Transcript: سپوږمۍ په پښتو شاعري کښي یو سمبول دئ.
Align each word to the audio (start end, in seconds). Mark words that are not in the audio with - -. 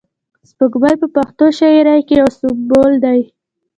سپوږمۍ 0.49 0.95
په 1.01 1.07
پښتو 1.15 1.45
شاعري 1.57 2.01
کښي 2.07 2.15
یو 2.21 2.29
سمبول 2.39 2.91
دئ. 3.03 3.21